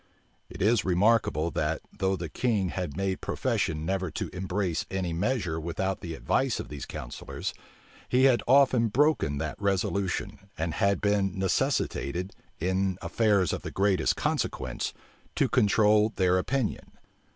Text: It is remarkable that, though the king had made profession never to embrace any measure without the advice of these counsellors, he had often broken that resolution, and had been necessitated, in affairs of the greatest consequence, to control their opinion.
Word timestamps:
It 0.49 0.63
is 0.63 0.83
remarkable 0.83 1.51
that, 1.51 1.81
though 1.95 2.15
the 2.15 2.27
king 2.27 2.69
had 2.69 2.97
made 2.97 3.21
profession 3.21 3.85
never 3.85 4.09
to 4.09 4.29
embrace 4.33 4.83
any 4.89 5.13
measure 5.13 5.59
without 5.59 5.99
the 6.01 6.15
advice 6.15 6.59
of 6.59 6.69
these 6.69 6.87
counsellors, 6.87 7.53
he 8.09 8.23
had 8.23 8.41
often 8.47 8.87
broken 8.87 9.37
that 9.37 9.61
resolution, 9.61 10.39
and 10.57 10.73
had 10.73 11.01
been 11.01 11.37
necessitated, 11.37 12.31
in 12.59 12.97
affairs 12.99 13.53
of 13.53 13.61
the 13.61 13.69
greatest 13.69 14.15
consequence, 14.15 14.91
to 15.35 15.47
control 15.47 16.11
their 16.15 16.39
opinion. 16.39 16.93